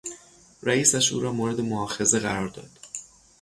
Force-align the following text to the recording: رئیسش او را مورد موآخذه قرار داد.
رئیسش 0.63 1.13
او 1.13 1.19
را 1.19 1.31
مورد 1.31 1.61
موآخذه 1.61 2.19
قرار 2.19 2.47
داد. 2.47 2.69